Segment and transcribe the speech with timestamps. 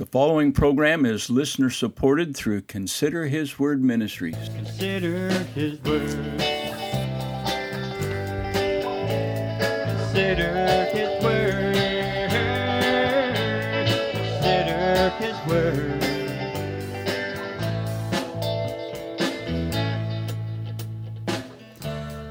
[0.00, 4.34] The following program is listener supported through Consider His Word Ministries.
[4.56, 6.08] Consider His Word.
[9.84, 11.74] Consider His Word.
[14.14, 16.04] Consider His Word.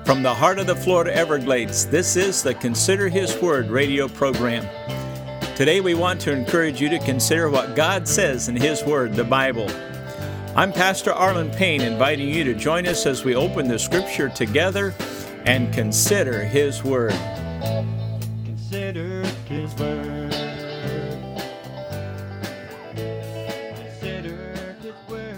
[0.07, 4.67] From the heart of the Florida Everglades, this is the Consider His Word radio program.
[5.59, 9.25] Today, we want to encourage you to consider what God says in His Word, the
[9.25, 9.69] Bible.
[10.55, 14.95] I'm Pastor Arlen Payne, inviting you to join us as we open the Scripture together
[15.45, 17.11] and consider His Word.
[18.45, 20.31] Consider His Word.
[23.75, 25.35] Consider His Word.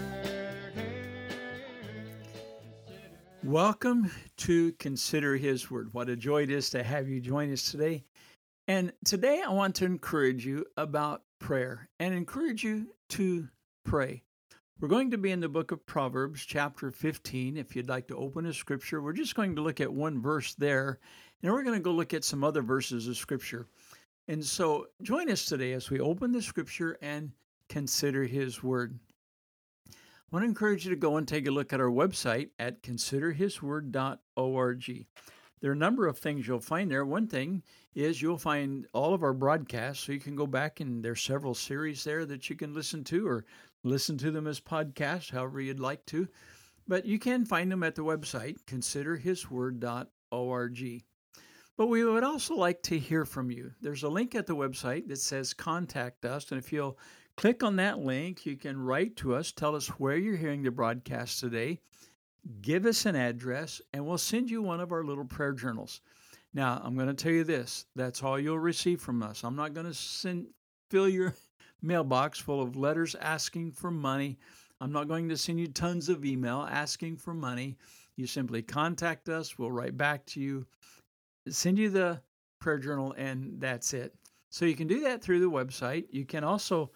[3.42, 5.92] Welcome to Consider His Word.
[5.92, 8.04] What a joy it is to have you join us today.
[8.68, 13.48] And today I want to encourage you about prayer and encourage you to
[13.84, 14.22] pray.
[14.80, 17.56] We're going to be in the book of Proverbs, chapter 15.
[17.56, 20.54] If you'd like to open a scripture, we're just going to look at one verse
[20.54, 21.00] there,
[21.42, 23.66] and we're going to go look at some other verses of scripture.
[24.28, 27.32] And so join us today as we open the scripture and
[27.68, 28.96] consider his word.
[29.88, 29.92] I
[30.30, 35.06] want to encourage you to go and take a look at our website at considerhisword.org.
[35.62, 37.06] There are a number of things you'll find there.
[37.06, 37.62] One thing
[37.94, 41.54] is you'll find all of our broadcasts, so you can go back and there's several
[41.54, 43.44] series there that you can listen to or
[43.84, 46.26] listen to them as podcasts, however you'd like to.
[46.88, 51.04] But you can find them at the website, considerhisword.org.
[51.76, 53.70] But we would also like to hear from you.
[53.80, 56.98] There's a link at the website that says contact us, and if you'll
[57.36, 60.72] click on that link, you can write to us, tell us where you're hearing the
[60.72, 61.78] broadcast today,
[62.60, 66.00] give us an address, and we'll send you one of our little prayer journals.
[66.54, 69.44] Now, I'm going to tell you this that's all you'll receive from us.
[69.44, 70.46] I'm not going to send
[70.90, 71.34] fill your
[71.82, 74.38] mailbox full of letters asking for money.
[74.80, 77.76] I'm not going to send you tons of email asking for money.
[78.16, 80.66] You simply contact us, we'll write back to you,
[81.48, 82.20] send you the
[82.60, 84.14] prayer journal, and that's it.
[84.50, 86.04] So you can do that through the website.
[86.10, 86.90] You can also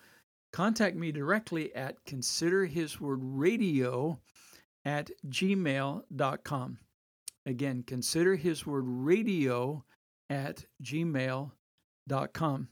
[0.52, 4.18] contact me directly at considerhiswordradio
[4.86, 6.78] at gmail.com.
[7.44, 9.84] Again, consider his word radio
[10.30, 12.68] at gmail.com.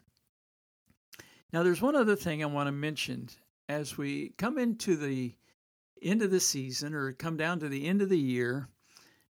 [1.53, 3.29] Now, there's one other thing I want to mention
[3.69, 5.35] as we come into the
[6.03, 8.69] end of the season or come down to the end of the year.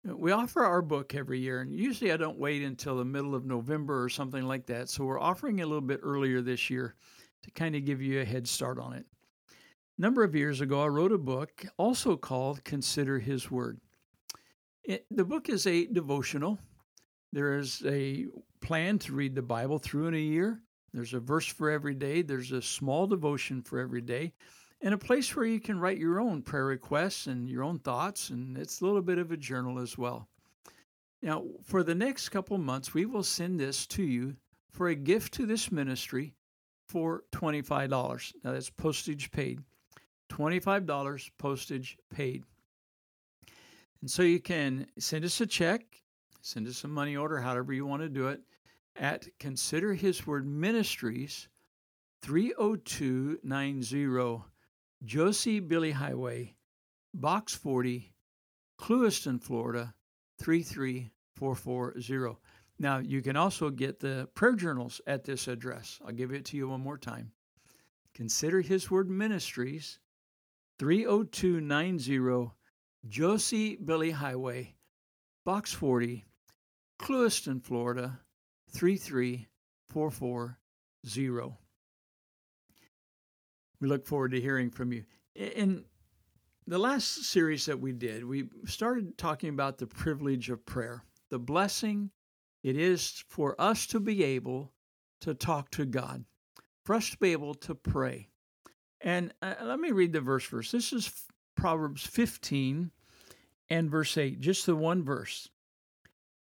[0.03, 3.45] We offer our book every year, and usually I don't wait until the middle of
[3.45, 4.89] November or something like that.
[4.89, 6.95] So we're offering a little bit earlier this year
[7.43, 9.05] to kind of give you a head start on it.
[9.97, 13.79] Number of years ago, I wrote a book also called Consider His Word.
[14.83, 16.57] It, the book is a devotional.
[17.31, 18.25] There is a
[18.59, 20.61] plan to read the Bible through in a year.
[20.93, 22.23] There's a verse for every day.
[22.23, 24.33] There's a small devotion for every day,
[24.81, 28.29] and a place where you can write your own prayer requests and your own thoughts.
[28.29, 30.27] And it's a little bit of a journal as well.
[31.21, 34.35] Now, for the next couple months, we will send this to you
[34.71, 36.33] for a gift to this ministry
[36.87, 38.33] for $25.
[38.43, 39.61] Now, that's postage paid.
[40.29, 42.43] $25 postage paid.
[44.01, 45.83] And so you can send us a check,
[46.41, 48.41] send us a money order, however you want to do it,
[48.95, 51.47] at Consider His Word Ministries,
[52.21, 54.43] 30290
[55.05, 56.55] Josie Billie Highway,
[57.13, 58.13] Box 40,
[58.79, 59.93] Clewiston, Florida,
[60.39, 62.37] 33440.
[62.79, 65.99] Now, you can also get the prayer journals at this address.
[66.05, 67.31] I'll give it to you one more time.
[68.13, 69.99] Consider His Word Ministries,
[70.79, 72.51] 30290
[73.07, 74.75] Josie Billie Highway,
[75.45, 76.25] Box 40,
[76.99, 78.19] Clewiston, Florida,
[78.71, 81.57] 33440.
[83.81, 85.03] We look forward to hearing from you.
[85.35, 85.83] In
[86.65, 91.39] the last series that we did, we started talking about the privilege of prayer, the
[91.39, 92.11] blessing
[92.63, 94.71] it is for us to be able
[95.19, 96.23] to talk to God,
[96.85, 98.29] for us to be able to pray.
[99.03, 100.71] And uh, let me read the verse first.
[100.71, 101.11] This is
[101.55, 102.89] Proverbs 15
[103.69, 105.49] and verse 8, just the one verse.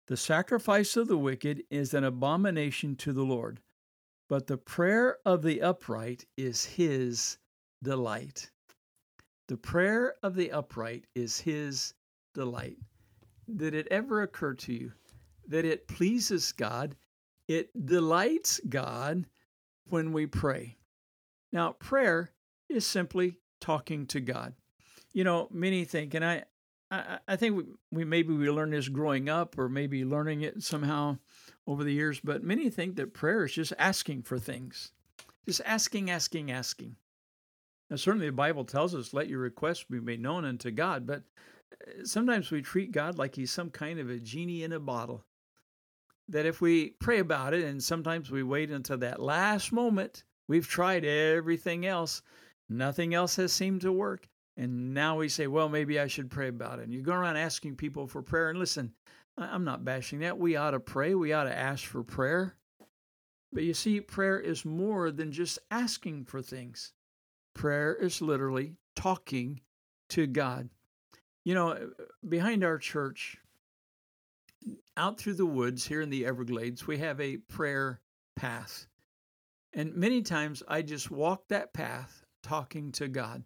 [0.06, 3.61] The sacrifice of the wicked is an abomination to the Lord,
[4.29, 7.38] but the prayer of the upright is his
[7.82, 8.50] delight.
[9.49, 11.94] The prayer of the upright is his
[12.32, 12.79] delight.
[13.56, 14.93] Did it ever occur to you
[15.49, 16.94] that it pleases God,
[17.49, 19.26] it delights God
[19.88, 20.76] when we pray?
[21.53, 22.31] Now, prayer
[22.72, 24.54] is simply talking to God.
[25.12, 26.44] You know, many think, and I,
[26.90, 30.62] I, I think we, we maybe we learned this growing up or maybe learning it
[30.62, 31.19] somehow
[31.66, 34.92] over the years, but many think that prayer is just asking for things.
[35.46, 36.96] just asking, asking, asking.
[37.90, 41.22] Now, certainly the Bible tells us, let your requests be made known unto God, but
[41.72, 45.25] uh, sometimes we treat God like he's some kind of a genie in a bottle.
[46.28, 50.68] That if we pray about it, and sometimes we wait until that last moment, we've
[50.68, 52.22] tried everything else,
[52.76, 54.28] nothing else has seemed to work.
[54.56, 56.84] And now we say, well, maybe I should pray about it.
[56.84, 58.50] And you go around asking people for prayer.
[58.50, 58.92] And listen,
[59.38, 60.38] I'm not bashing that.
[60.38, 62.54] We ought to pray, we ought to ask for prayer.
[63.52, 66.92] But you see, prayer is more than just asking for things.
[67.54, 69.60] Prayer is literally talking
[70.10, 70.68] to God.
[71.44, 71.90] You know,
[72.26, 73.38] behind our church,
[74.96, 78.00] out through the woods here in the Everglades, we have a prayer
[78.36, 78.86] path.
[79.75, 83.44] And many times I just walk that path talking to God.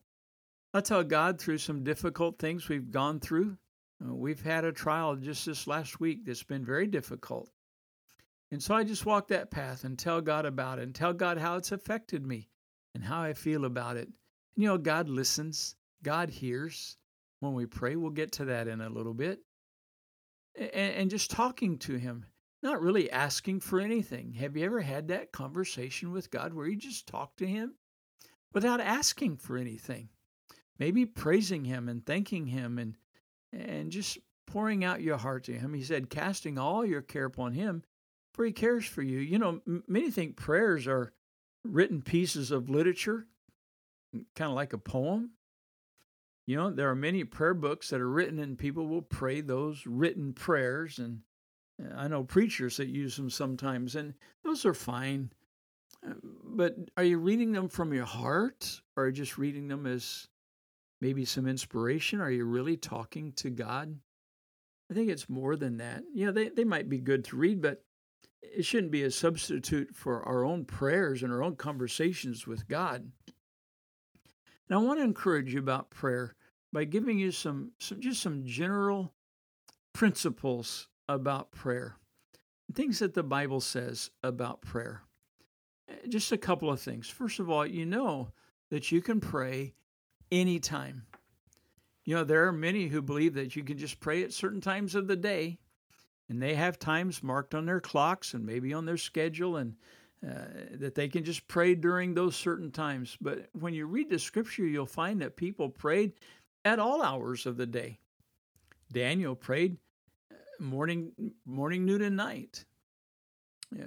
[0.75, 3.57] I tell God through some difficult things we've gone through.
[4.05, 7.51] Uh, we've had a trial just this last week that's been very difficult.
[8.51, 11.39] And so I just walk that path and tell God about it and tell God
[11.39, 12.49] how it's affected me
[12.95, 14.09] and how I feel about it.
[14.09, 14.15] And,
[14.57, 16.97] you know, God listens, God hears
[17.41, 17.97] when we pray.
[17.97, 19.41] We'll get to that in a little bit.
[20.57, 22.25] And, and just talking to Him,
[22.63, 24.33] not really asking for anything.
[24.35, 27.75] Have you ever had that conversation with God where you just talk to Him
[28.57, 30.09] without asking for anything?
[30.79, 32.97] Maybe praising Him and thanking Him and
[33.53, 34.17] and just
[34.47, 35.75] pouring out your heart to Him.
[35.75, 37.83] He said, casting all your care upon Him,
[38.33, 39.19] for He cares for you.
[39.19, 41.13] You know, many think prayers are
[41.65, 43.27] written pieces of literature,
[44.35, 45.33] kind of like a poem.
[46.47, 49.85] You know, there are many prayer books that are written, and people will pray those
[49.85, 50.99] written prayers.
[50.99, 51.21] And
[51.83, 54.15] uh, I know preachers that use them sometimes, and
[54.45, 55.31] those are fine.
[56.57, 60.27] But are you reading them from your heart, or just reading them as
[61.03, 62.21] maybe some inspiration?
[62.21, 63.95] Are you really talking to God?
[64.91, 66.05] I think it's more than that.
[66.15, 67.85] Know, they, they might be good to read, but
[68.43, 73.11] it shouldn't be a substitute for our own prayers and our own conversations with God.
[74.69, 76.35] And I want to encourage you about prayer
[76.73, 79.13] by giving you some, some just some general
[79.93, 81.97] principles about prayer,
[82.75, 85.03] things that the Bible says about prayer.
[86.09, 87.09] Just a couple of things.
[87.09, 88.33] First of all, you know
[88.71, 89.75] that you can pray
[90.31, 91.07] anytime.
[92.05, 94.95] You know, there are many who believe that you can just pray at certain times
[94.95, 95.59] of the day,
[96.29, 99.75] and they have times marked on their clocks and maybe on their schedule, and
[100.27, 103.17] uh, that they can just pray during those certain times.
[103.21, 106.13] But when you read the scripture, you'll find that people prayed
[106.65, 107.99] at all hours of the day.
[108.93, 109.77] Daniel prayed
[110.31, 111.13] uh, morning,
[111.45, 112.65] morning, noon, and night.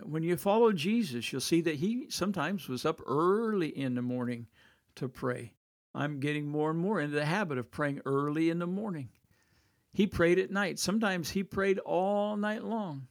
[0.04, 4.48] When you follow Jesus, you'll see that he sometimes was up early in the morning
[4.96, 5.54] to pray.
[5.96, 9.10] I'm getting more and more into the habit of praying early in the morning.
[9.92, 10.80] He prayed at night.
[10.80, 13.08] Sometimes he prayed all night long.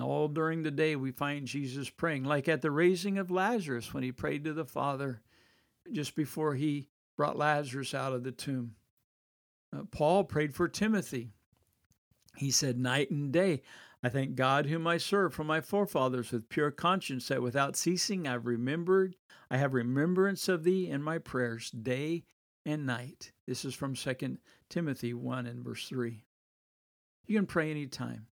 [0.00, 4.02] All during the day, we find Jesus praying, like at the raising of Lazarus when
[4.02, 5.20] he prayed to the Father
[5.92, 8.76] just before he brought Lazarus out of the tomb.
[9.76, 11.30] Uh, Paul prayed for Timothy.
[12.36, 13.62] He said, Night and day,
[14.02, 18.26] I thank God whom I serve from my forefathers with pure conscience that without ceasing
[18.26, 19.16] I've remembered,
[19.50, 22.24] I have remembrance of thee in my prayers day
[22.64, 23.32] and night.
[23.46, 24.38] This is from 2
[24.70, 26.24] Timothy 1 and verse 3.
[27.26, 28.26] You can pray any time.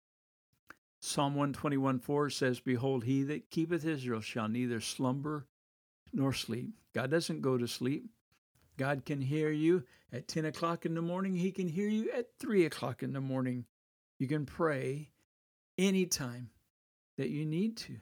[1.00, 5.46] Psalm 121 4 says, Behold, he that keepeth Israel shall neither slumber
[6.12, 6.70] nor sleep.
[6.94, 8.10] God doesn't go to sleep.
[8.76, 11.36] God can hear you at 10 o'clock in the morning.
[11.36, 13.66] He can hear you at 3 o'clock in the morning.
[14.18, 15.10] You can pray
[15.78, 16.50] anytime
[17.18, 17.94] that you need to.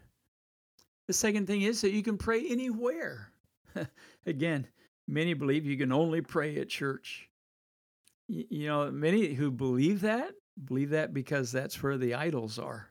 [1.08, 3.32] The second thing is that you can pray anywhere.
[4.26, 4.66] Again,
[5.08, 7.28] many believe you can only pray at church.
[8.28, 10.32] You know, many who believe that
[10.64, 12.88] believe that because that's where the idols are.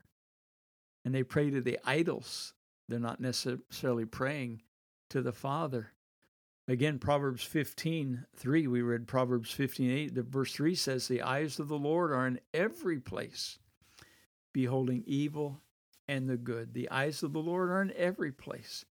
[1.04, 2.54] And they pray to the idols.
[2.88, 4.62] They're not necessarily praying
[5.10, 5.92] to the Father.
[6.68, 10.14] Again, Proverbs 15, 3, we read Proverbs 15, 8.
[10.14, 13.58] The verse 3 says, The eyes of the Lord are in every place,
[14.52, 15.60] beholding evil
[16.08, 16.74] and the good.
[16.74, 18.84] The eyes of the Lord are in every place.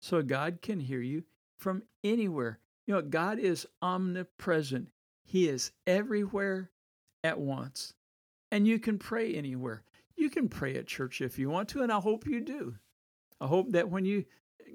[0.00, 1.24] So God can hear you
[1.58, 2.58] from anywhere.
[2.86, 4.88] You know, God is omnipresent,
[5.24, 6.70] He is everywhere
[7.22, 7.94] at once.
[8.50, 9.84] And you can pray anywhere.
[10.16, 12.76] You can pray at church if you want to, and I hope you do.
[13.40, 14.24] I hope that when you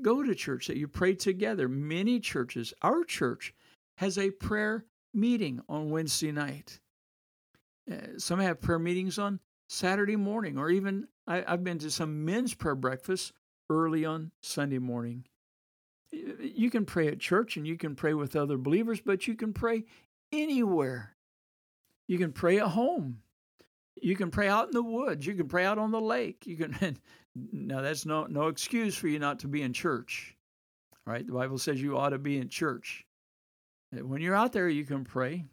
[0.01, 1.67] go to church that you pray together.
[1.67, 3.53] Many churches, our church,
[3.97, 6.79] has a prayer meeting on Wednesday night.
[7.89, 12.25] Uh, some have prayer meetings on Saturday morning, or even I, I've been to some
[12.25, 13.33] men's prayer breakfasts
[13.69, 15.25] early on Sunday morning.
[16.11, 19.53] You can pray at church and you can pray with other believers, but you can
[19.53, 19.83] pray
[20.31, 21.15] anywhere.
[22.07, 23.21] You can pray at home.
[24.01, 25.25] You can pray out in the woods.
[25.25, 26.45] You can pray out on the lake.
[26.45, 26.97] You can
[27.35, 30.35] now that's no no excuse for you not to be in church.
[31.05, 31.25] right?
[31.25, 33.05] The Bible says you ought to be in church.
[33.91, 35.45] When you're out there, you can pray.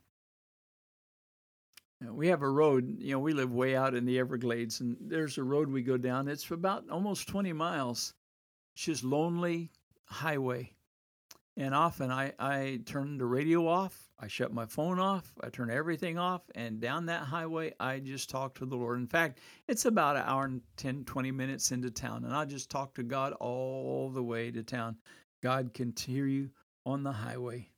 [2.11, 5.39] We have a road, you know, we live way out in the Everglades, and there's
[5.39, 6.29] a road we go down.
[6.29, 8.15] It's about almost 20 miles.
[8.75, 9.71] It's just lonely
[10.07, 10.73] highway.
[11.57, 15.71] And often I, I turn the radio off, I shut my phone off, I turn
[15.71, 18.99] everything off, and down that highway, I just talk to the Lord.
[18.99, 22.71] In fact, it's about an hour and 10, 20 minutes into town, and I just
[22.71, 24.97] talk to God all the way to town.
[25.43, 26.49] God can hear you
[26.87, 27.69] on the highway.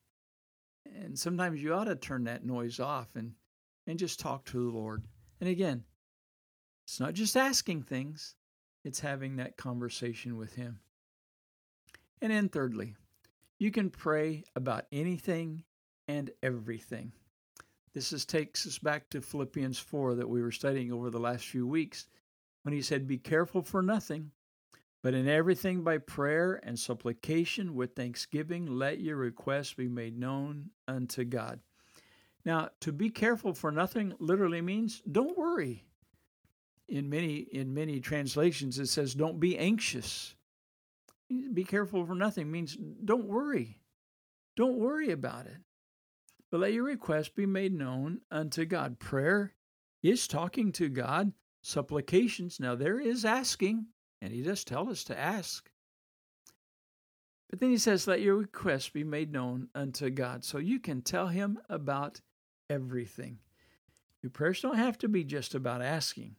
[0.94, 3.32] And sometimes you ought to turn that noise off and,
[3.86, 5.04] and just talk to the Lord.
[5.40, 5.84] And again,
[6.84, 8.34] it's not just asking things,
[8.84, 10.80] it's having that conversation with Him.
[12.20, 12.94] And then, thirdly,
[13.58, 15.64] you can pray about anything
[16.08, 17.12] and everything.
[17.92, 21.46] This is, takes us back to Philippians 4 that we were studying over the last
[21.46, 22.06] few weeks
[22.62, 24.32] when he said, Be careful for nothing,
[25.02, 30.70] but in everything by prayer and supplication with thanksgiving, let your requests be made known
[30.88, 31.60] unto God.
[32.44, 35.86] Now, to be careful for nothing literally means don't worry.
[36.88, 40.34] In many in many translations it says don't be anxious.
[41.52, 43.80] Be careful for nothing means don't worry.
[44.56, 45.56] Don't worry about it.
[46.50, 48.98] But let your request be made known unto God.
[48.98, 49.54] Prayer
[50.02, 51.32] is talking to God.
[51.62, 53.86] Supplications, now there is asking,
[54.20, 55.70] and he does tell us to ask.
[57.48, 60.44] But then he says, Let your request be made known unto God.
[60.44, 62.20] So you can tell him about
[62.70, 63.38] everything.
[64.22, 66.36] Your prayers don't have to be just about asking.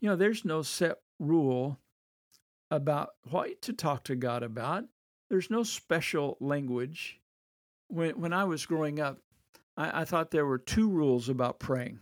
[0.00, 1.78] You know, there's no set rule
[2.70, 4.84] about what to talk to God about.
[5.28, 7.20] There's no special language.
[7.88, 9.18] When when I was growing up,
[9.76, 11.98] I, I thought there were two rules about praying.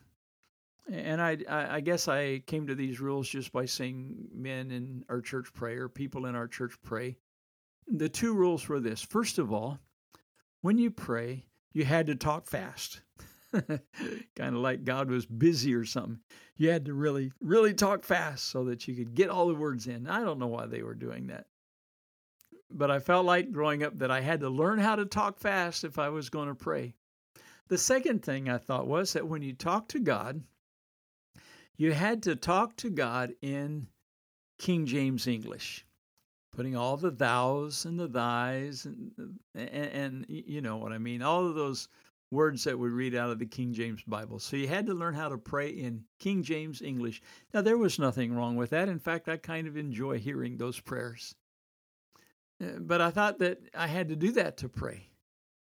[0.91, 5.05] And I, I I guess I came to these rules just by seeing men in
[5.09, 7.17] our church pray or people in our church pray.
[7.87, 9.03] The two rules were this.
[9.03, 9.79] First of all,
[10.61, 13.01] when you pray, you had to talk fast.
[14.37, 16.21] kind of like God was busy or something.
[16.57, 19.87] You had to really, really talk fast so that you could get all the words
[19.87, 20.07] in.
[20.07, 21.47] I don't know why they were doing that.
[22.71, 25.85] But I felt like growing up that I had to learn how to talk fast
[25.85, 26.95] if I was going to pray.
[27.69, 30.43] The second thing I thought was that when you talk to God,
[31.77, 33.89] you had to talk to God in
[34.59, 35.85] King James English,
[36.53, 41.23] putting all the thous and the thys and, and, and you know what I mean,
[41.23, 41.89] all of those
[42.33, 44.39] words that we read out of the King James Bible.
[44.39, 47.21] So you had to learn how to pray in King James English.
[47.53, 48.89] Now, there was nothing wrong with that.
[48.89, 51.35] In fact, I kind of enjoy hearing those prayers.
[52.61, 55.11] Uh, But I thought that I had to do that to pray.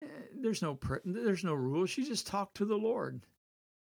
[0.02, 1.96] Uh, There's no there's no rules.
[1.96, 3.22] You just talk to the Lord.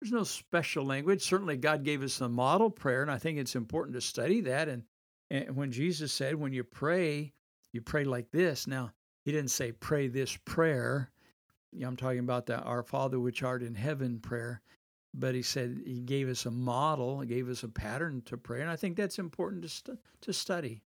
[0.00, 1.22] There's no special language.
[1.22, 4.68] Certainly, God gave us a model prayer, and I think it's important to study that.
[4.68, 4.84] And,
[5.30, 7.32] and when Jesus said, when you pray,
[7.72, 8.66] you pray like this.
[8.66, 8.92] Now,
[9.24, 11.10] He didn't say pray this prayer.
[11.82, 14.62] I'm talking about the Our Father which art in heaven prayer.
[15.14, 18.60] But He said He gave us a model, He gave us a pattern to pray,
[18.60, 20.82] and I think that's important to to study.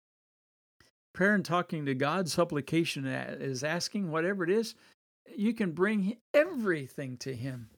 [1.12, 4.74] Prayer and talking to God, supplication uh, is asking whatever it is.
[5.36, 7.68] You can bring everything to Him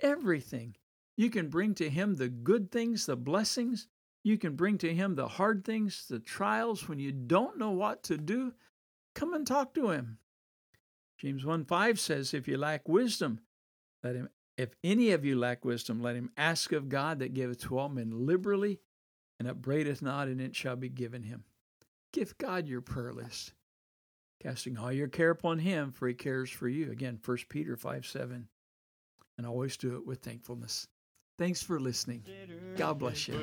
[0.00, 0.76] everything.
[1.16, 3.88] You can bring to Him the good things, the blessings.
[4.22, 8.02] You can bring to Him the hard things, the trials when you don't know what
[8.04, 8.52] to do.
[9.14, 10.18] Come and talk to Him.
[11.18, 13.40] James 1 5 says, If you lack wisdom,
[14.02, 17.60] let him, if any of you lack wisdom, let him ask of God that giveth
[17.62, 18.80] to all men liberally
[19.38, 21.44] and upbraideth not, and it shall be given him.
[22.16, 23.52] Give God your prayer list,
[24.42, 26.90] casting all your care upon Him, for He cares for you.
[26.90, 28.48] Again, 1 Peter 5 7
[29.36, 30.88] and always do it with thankfulness.
[31.36, 32.24] Thanks for listening.
[32.76, 33.34] God bless you.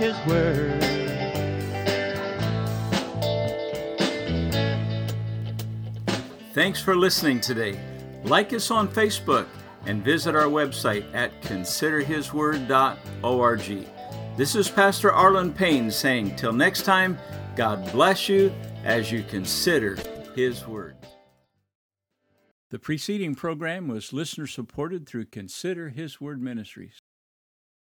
[0.00, 0.82] His word.
[6.54, 7.78] Thanks for listening today.
[8.24, 9.46] Like us on Facebook
[9.84, 13.86] and visit our website at considerhisword.org.
[14.38, 17.18] This is Pastor Arlen Payne saying, Till next time,
[17.54, 18.50] God bless you
[18.84, 19.98] as you consider
[20.34, 20.96] His Word.
[22.70, 27.02] The preceding program was listener supported through Consider His Word Ministries.